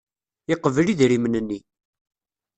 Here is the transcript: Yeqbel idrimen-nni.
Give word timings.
Yeqbel 0.49 0.87
idrimen-nni. 0.93 1.59